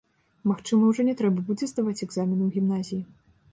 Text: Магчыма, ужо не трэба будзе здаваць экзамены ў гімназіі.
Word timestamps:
Магчыма, 0.51 0.87
ужо 0.93 1.05
не 1.09 1.15
трэба 1.19 1.45
будзе 1.51 1.69
здаваць 1.73 2.03
экзамены 2.07 2.43
ў 2.45 2.49
гімназіі. 2.59 3.01